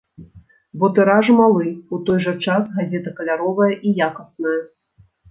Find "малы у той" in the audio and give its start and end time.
1.39-2.23